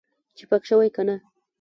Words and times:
چې 0.37 0.43
پاک 0.49 0.63
شوی 0.69 0.89
که 0.95 1.01
نه. 1.07 1.15